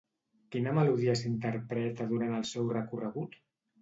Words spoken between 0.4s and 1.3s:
Quina melodia